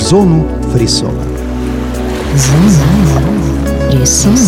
[0.00, 1.22] в зону фрисона.
[2.34, 2.70] Зона
[3.90, 4.38] фрисона.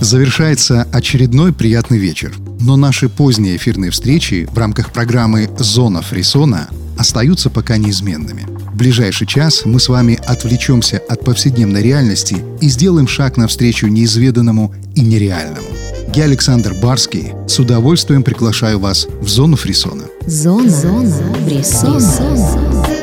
[0.00, 2.34] Завершается очередной приятный вечер.
[2.60, 8.46] Но наши поздние эфирные встречи в рамках программы «Зона фрисона» остаются пока неизменными.
[8.72, 14.74] В ближайший час мы с вами отвлечемся от повседневной реальности и сделаем шаг навстречу неизведанному
[14.96, 15.68] и нереальному.
[16.14, 20.04] Я, Александр Барский, с удовольствием приглашаю вас в зону фрисона.
[20.26, 22.00] Зона, Зона фрисона.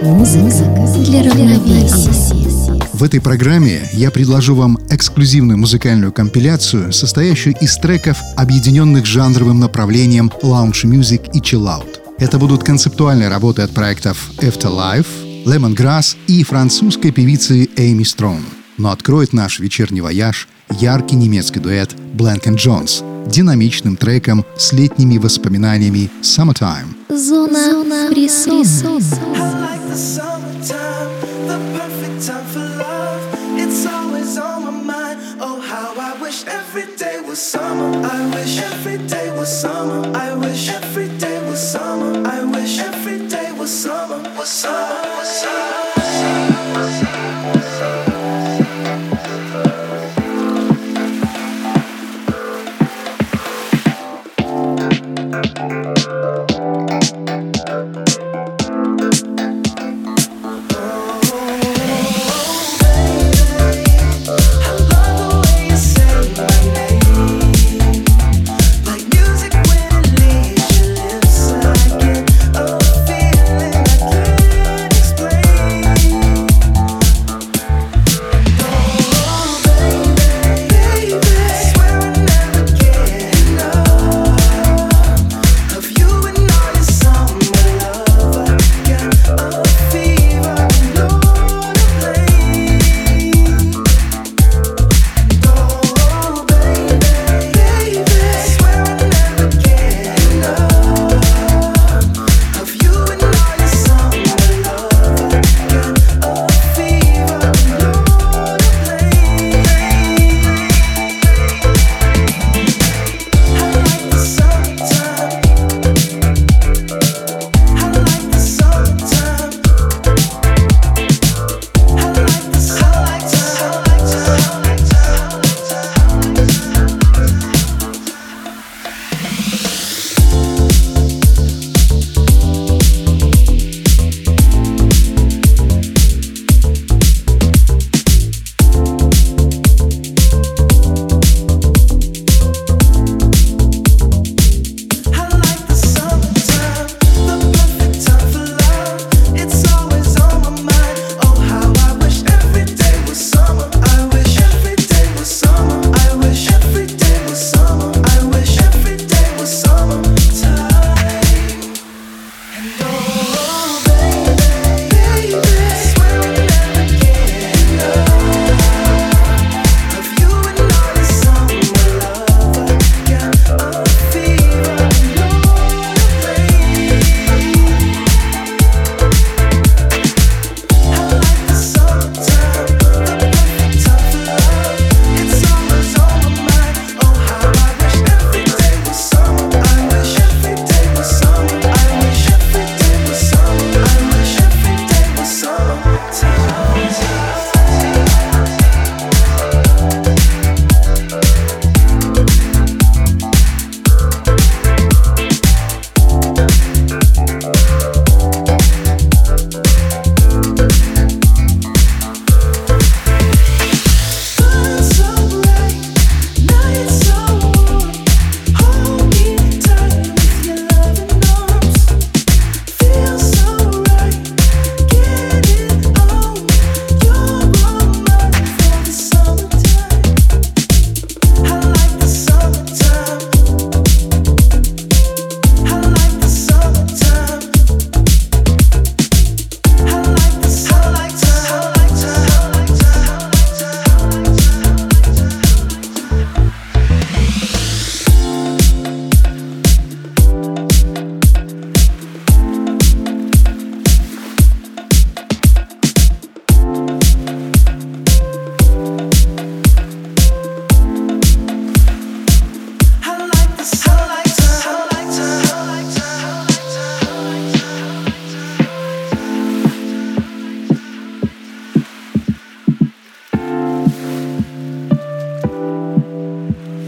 [0.04, 0.50] Музыка
[1.06, 2.78] для равновесия.
[2.92, 10.30] В этой программе я предложу вам эксклюзивную музыкальную компиляцию, состоящую из треков, объединенных жанровым направлением
[10.42, 12.00] lounge music и chill out.
[12.20, 15.08] Это будут концептуальные работы от проектов Afterlife,
[15.46, 18.44] Lemongrass и французской певицы Эйми Строн.
[18.78, 26.10] Но откроет наш вечерний вояж яркий немецкий дуэт Blank Jones динамичным треком с летними воспоминаниями
[26.22, 26.96] Summertime.
[27.10, 28.64] Зона, Зона фрисона.
[29.36, 31.10] I like the summertime,
[31.48, 33.22] the perfect time for love.
[33.58, 35.20] It's always on my mind.
[35.40, 37.90] Oh, how I wish every day was summer.
[38.06, 40.02] I wish every day was summer.
[40.16, 42.26] I wish every day was summer.
[42.26, 44.20] I wish every day was summer.
[44.38, 45.02] Was summer.
[45.20, 45.87] Was summer.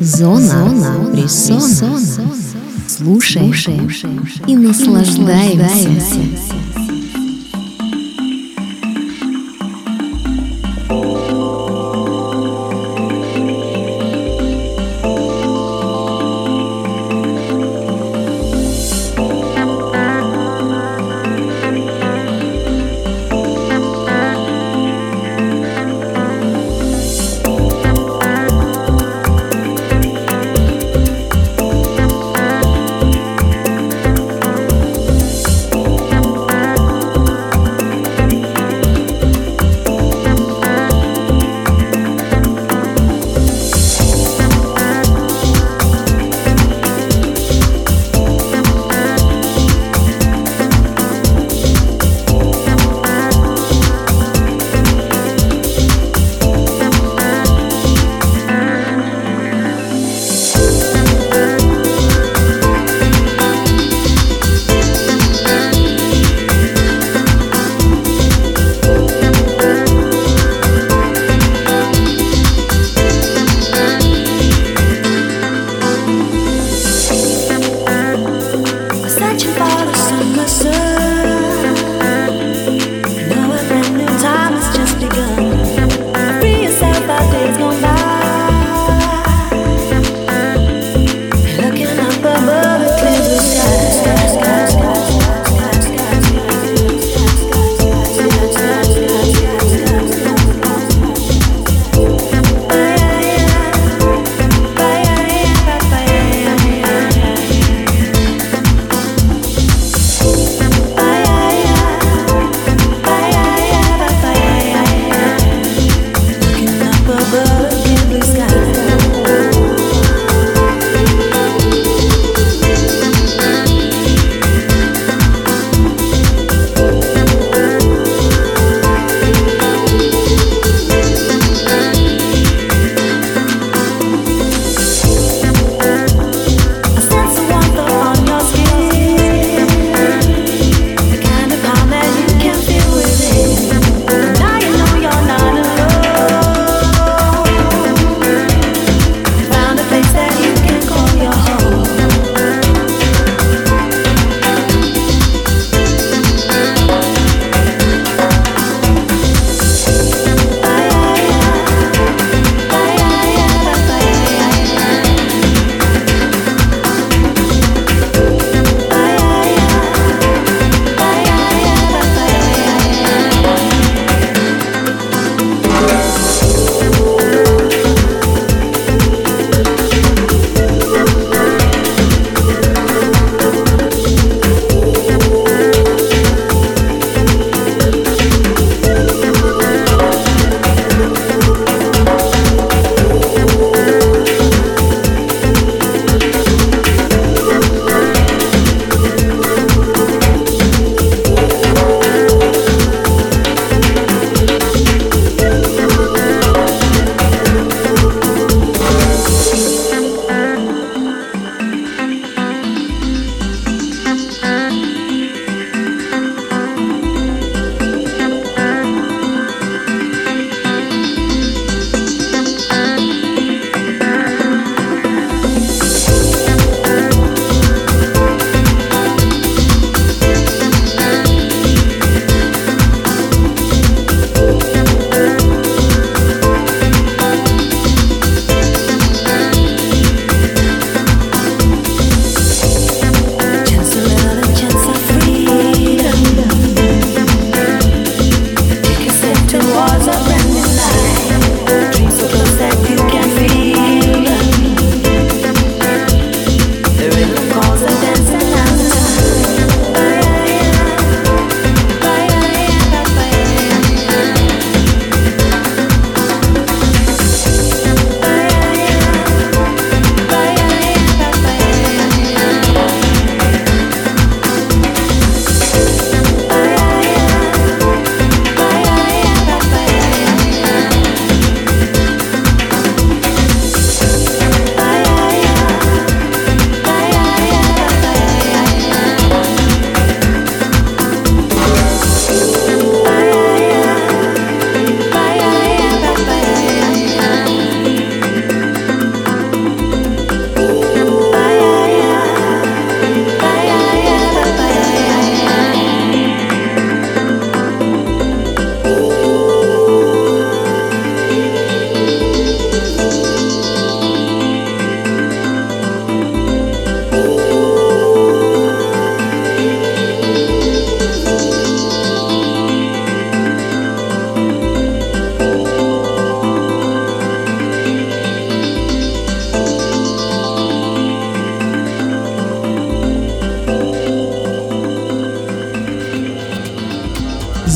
[0.02, 2.00] Зона, Зона Рисона.
[2.88, 5.58] Слушаем, Слушаем и наслаждаемся.
[5.58, 6.69] И наслаждаемся.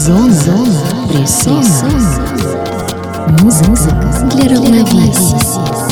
[0.04, 1.64] Зона, зона, фрисона.
[3.42, 4.30] Музыка.
[4.36, 5.83] Для равновесия.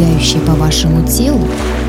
[0.00, 1.40] Пробегающее по вашему телу,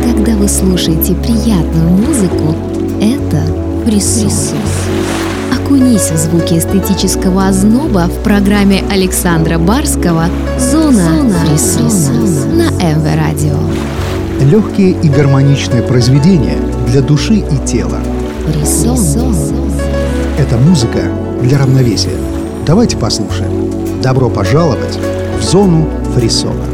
[0.04, 2.56] когда вы слушаете приятную музыку,
[3.02, 3.41] это
[3.86, 4.62] присутствие.
[5.54, 10.26] Окунись в звуки эстетического озноба в программе Александра Барского
[10.60, 13.58] «Зона, Зона на МВ Радио.
[14.41, 18.00] Легкие и гармоничные произведения для души и тела.
[18.47, 19.36] Фрисон.
[20.38, 21.04] Это музыка
[21.41, 22.17] для равновесия.
[22.65, 24.02] Давайте послушаем.
[24.02, 24.97] Добро пожаловать
[25.39, 26.70] в зону фрисона.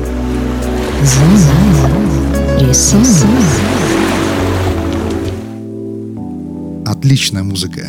[6.86, 7.88] Отличная музыка.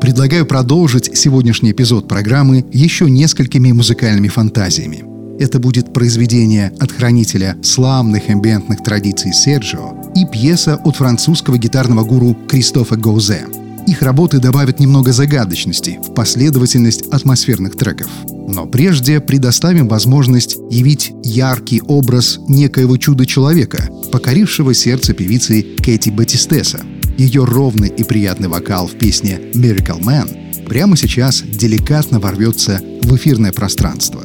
[0.00, 5.04] Предлагаю продолжить сегодняшний эпизод программы еще несколькими музыкальными фантазиями.
[5.40, 12.36] Это будет произведение от хранителя славных амбиентных традиций Серджио и пьеса от французского гитарного гуру
[12.48, 13.46] Кристофа Гоузе.
[13.86, 18.08] Их работы добавят немного загадочности в последовательность атмосферных треков–
[18.48, 26.80] но прежде предоставим возможность явить яркий образ некоего чуда-человека, покорившего сердце певицы Кэти Батистеса.
[27.18, 33.52] Ее ровный и приятный вокал в песне «Miracle Man» прямо сейчас деликатно ворвется в эфирное
[33.52, 34.22] пространство.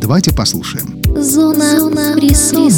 [0.00, 1.02] Давайте послушаем.
[1.20, 2.70] Зона, Зона фрисона.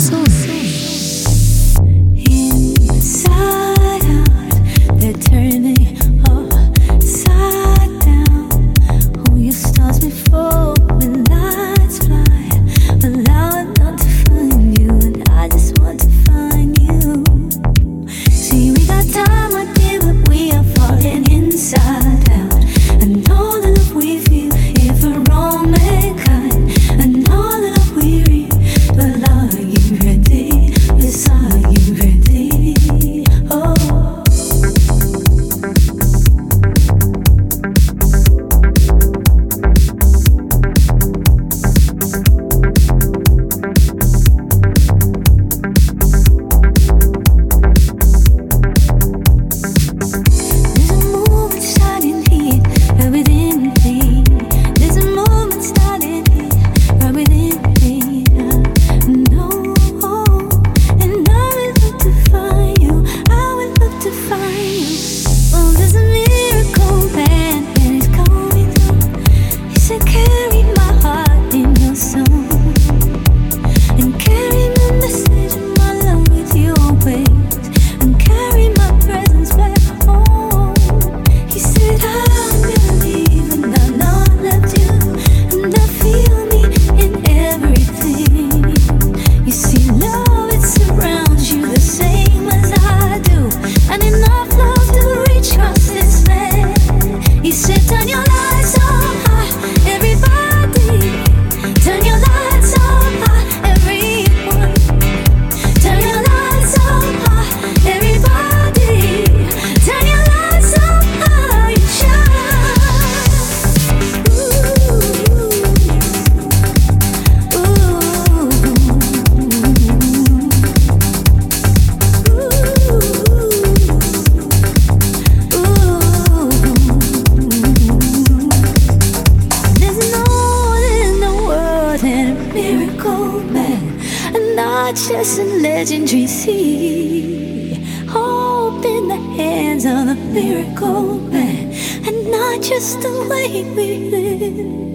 [143.64, 144.87] We.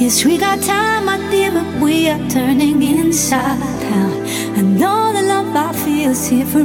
[0.00, 4.16] Yes, we got time, my dear, but we are turning inside out.
[4.58, 6.64] And all the love I feel is here for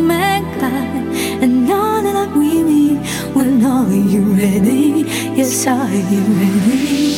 [0.00, 1.14] mankind.
[1.42, 3.00] And all the love we need,
[3.34, 5.04] well, are you ready?
[5.36, 7.16] Yes, are you ready?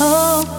[0.00, 0.57] Oh.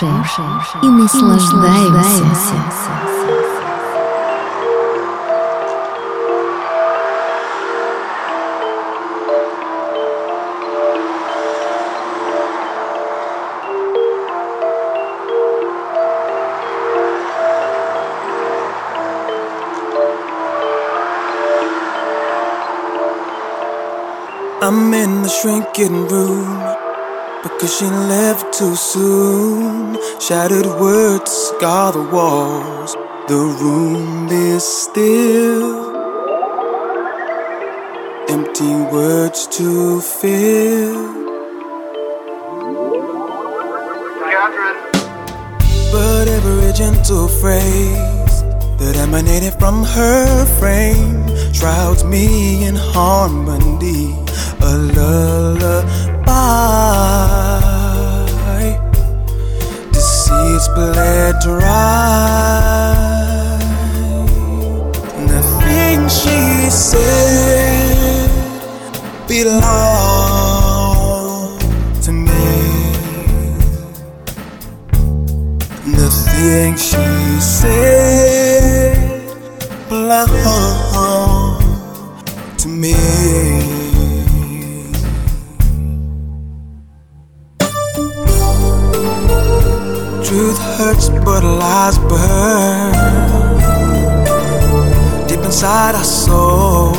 [0.00, 0.08] Слушай,
[0.82, 2.24] и наслаждаемся.
[24.62, 26.69] I'm in the shrinking room
[27.43, 29.97] because she left too soon.
[30.19, 32.95] Shattered words scar the walls.
[33.27, 35.91] The room is still.
[38.29, 41.21] Empty words to fill.
[45.91, 48.43] But every gentle phrase
[48.79, 54.21] that emanated from her frame shrouds me in harmony
[54.63, 56.00] a lullaby.
[59.93, 62.61] Deceit's bled dry.
[65.31, 68.29] Nothing she said
[69.27, 69.61] belonged
[72.03, 72.49] to me.
[75.85, 77.07] Nothing she
[77.39, 78.97] said
[79.89, 81.61] belonged
[82.57, 83.60] to me.
[90.81, 92.91] Hurts, but lies burn
[95.27, 96.91] deep inside our soul.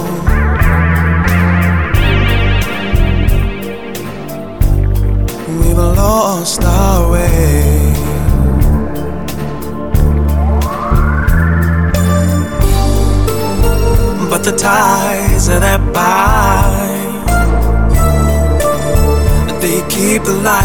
[5.59, 7.93] We've lost our way.
[14.30, 17.22] But the ties that bind,
[19.62, 20.62] they keep the life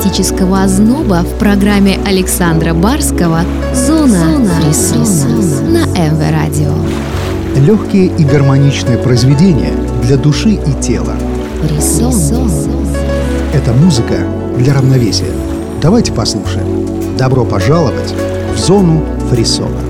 [0.00, 3.42] звуки эстетического озноба в программе Александра Барского
[3.74, 6.72] «Зона, Зона фрисона» на МВ Радио.
[7.56, 9.72] Легкие и гармоничные произведения
[10.02, 11.14] для души и тела.
[11.62, 12.50] Фрисон.
[13.52, 14.16] Это музыка
[14.58, 15.32] для равновесия.
[15.82, 17.16] Давайте послушаем.
[17.16, 18.14] Добро пожаловать
[18.54, 19.80] в зону фрисона.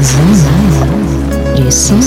[0.00, 2.02] Зона фрисона.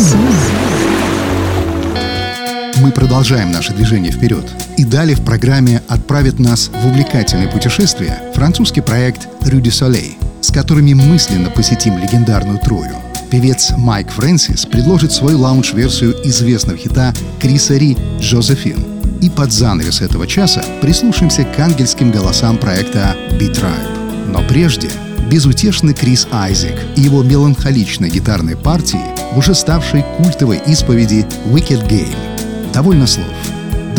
[2.77, 4.45] Мы продолжаем наше движение вперед.
[4.77, 10.51] И далее в программе отправит нас в увлекательное путешествие французский проект «Рю де Солей», с
[10.51, 12.95] которыми мысленно посетим легендарную Трою.
[13.29, 18.83] Певец Майк Фрэнсис предложит свою лаунж-версию известного хита Криса Ри «Джозефин».
[19.21, 24.27] И под занавес этого часа прислушаемся к ангельским голосам проекта «B-Tribe».
[24.31, 24.89] Но прежде
[25.29, 28.99] безутешный Крис Айзек и его меланхоличной гитарной партии
[29.33, 32.73] в уже ставшей культовой исповеди «Wicked Game».
[32.73, 33.27] Довольно слов.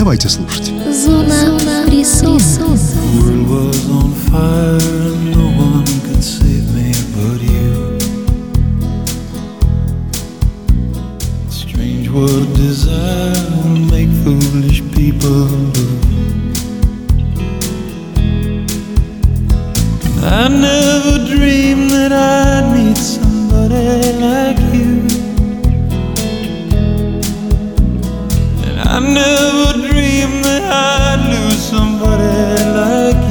[0.01, 0.71] Давайте слушать.
[0.91, 2.39] Зона фрисона.
[3.27, 4.79] world was on fire,
[5.35, 7.99] no one could save me but you.
[11.49, 15.87] Strange what desire will make foolish people do.
[20.23, 25.07] I never dreamed that I'd meet somebody like you.
[28.65, 29.70] And I never
[30.22, 32.22] dreamed that I'd lose somebody
[32.72, 33.21] like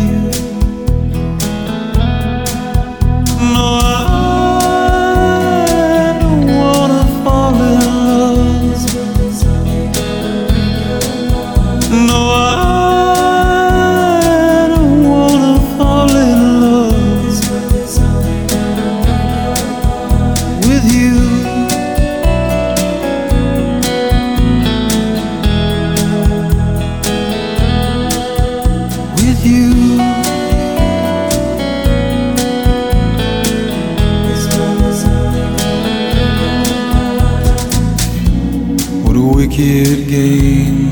[39.51, 40.90] wicked game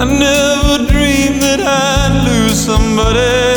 [0.00, 3.47] I never dreamed that I'd lose somebody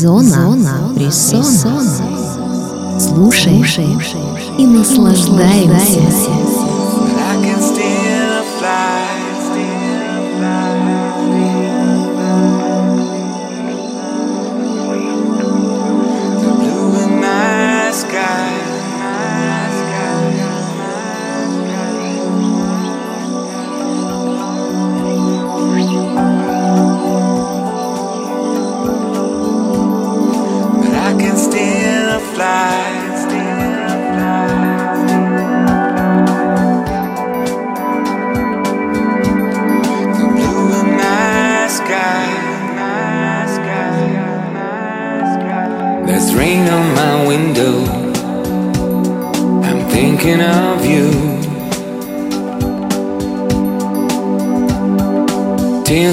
[0.00, 1.42] Зона, Зона фрисона.
[2.98, 3.86] Слушай, Слушай
[4.58, 6.00] и наслаждаемся.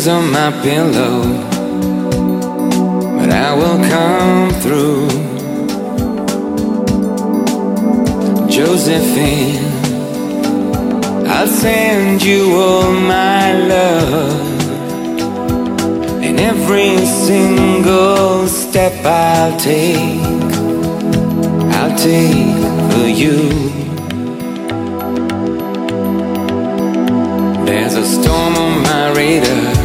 [0.08, 1.24] On my pillow,
[3.18, 5.08] but I will come through.
[8.50, 9.66] Josephine,
[11.28, 14.62] I'll send you all my love,
[16.22, 20.22] and every single step I'll take,
[21.76, 23.38] I'll take for you.
[27.66, 29.77] There's a storm on my radar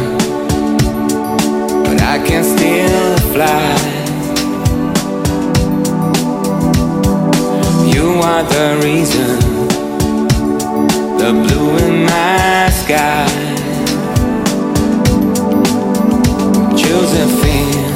[3.33, 3.75] fly.
[7.93, 9.39] You are the reason,
[11.21, 13.27] the blue in my sky.
[16.81, 17.93] Josephine,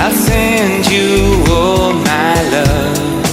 [0.00, 1.10] I'll send you
[1.56, 3.24] all my love.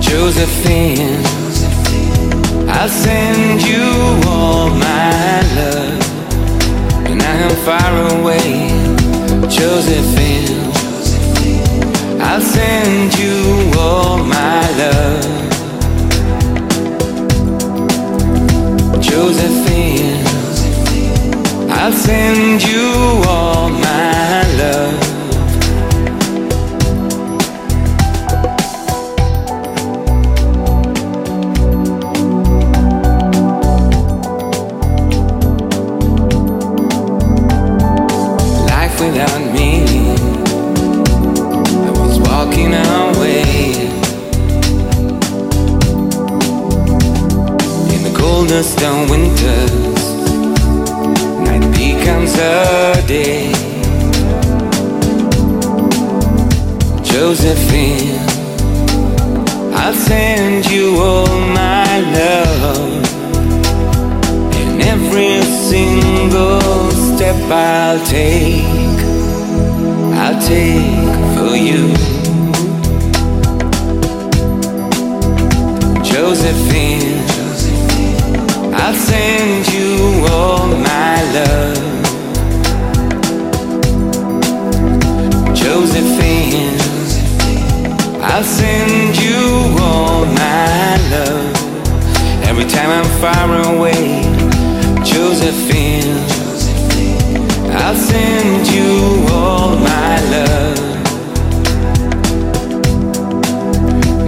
[0.00, 1.22] Josephine,
[2.68, 3.86] I'll send you
[4.28, 5.05] all my
[7.66, 8.68] far away,
[9.48, 10.70] Josephine.
[12.20, 15.50] I'll send you all my love.
[19.02, 20.22] Josephine,
[21.68, 25.05] I'll send you all my love.
[48.78, 50.04] Coldest winters,
[51.44, 53.52] night becomes a day.
[57.02, 58.18] Josephine,
[59.74, 63.04] I'll send you all my love.
[64.56, 68.64] And every single step I'll take,
[70.22, 71.94] I'll take for you.
[76.02, 76.95] Josephine
[79.36, 81.76] send you all my love.
[85.54, 86.78] Josephine,
[88.22, 89.42] I'll send you
[89.78, 91.54] all my love.
[92.48, 94.22] Every time I'm far away,
[95.04, 96.16] Josephine,
[97.82, 100.78] I'll send you all my love.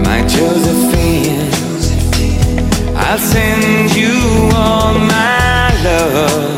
[0.04, 1.57] My Josephine.
[3.10, 6.57] I'll send you all my love.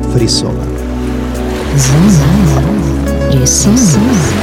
[0.11, 0.65] Frissola.
[3.31, 4.40] Frissola.